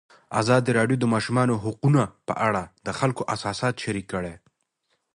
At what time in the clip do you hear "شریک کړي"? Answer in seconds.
3.83-4.33